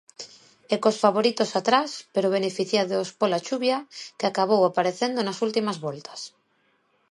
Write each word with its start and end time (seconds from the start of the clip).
E 0.73 0.75
cos 0.83 0.97
favoritos 1.03 1.49
atrás, 1.61 1.89
pero 2.13 2.33
beneficiados 2.37 3.07
pola 3.19 3.43
chuvia, 3.47 3.77
que 4.17 4.25
acabou 4.27 4.61
aparecendo 4.65 5.19
nas 5.23 5.41
últimas 5.47 5.77
voltas. 5.85 6.19